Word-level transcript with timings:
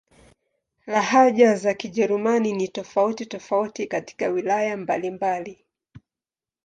Lahaja 0.87 1.55
za 1.55 1.73
Kijerumani 1.73 2.53
ni 2.53 2.67
tofauti-tofauti 2.67 3.87
katika 3.87 4.27
wilaya 4.27 4.77
mbalimbali. 4.77 5.65